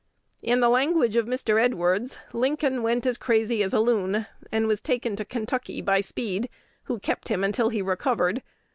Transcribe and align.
'"In 0.51 0.61
the 0.61 0.69
language 0.69 1.15
of 1.15 1.27
Mr. 1.27 1.61
Edwards, 1.61 2.17
"Lincoln 2.33 2.81
went 2.81 3.05
as 3.05 3.19
crazy 3.19 3.61
as 3.61 3.71
a 3.71 3.79
loon," 3.79 4.25
and 4.51 4.67
was 4.67 4.81
taken 4.81 5.15
to 5.15 5.23
Kentucky 5.23 5.79
by 5.79 6.01
Speed, 6.01 6.49
who 6.85 6.97
kept 6.97 7.27
him 7.27 7.43
"until 7.43 7.69
he 7.69 7.83
recovered." 7.83 8.41